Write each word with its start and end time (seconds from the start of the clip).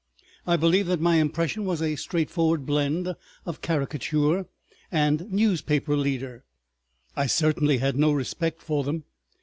I 0.47 0.57
believe 0.57 0.87
that 0.87 0.99
my 0.99 1.17
impression 1.17 1.63
was 1.63 1.79
a 1.79 1.95
straightforward 1.95 2.65
blend 2.65 3.13
of 3.45 3.61
caricature 3.61 4.47
and 4.91 5.31
newspaper 5.31 5.95
leader. 5.95 6.43
I 7.15 7.27
certainly 7.27 7.77
had 7.77 7.95
no 7.97 8.11
respect 8.11 8.63
for 8.63 8.83
them. 8.83 9.03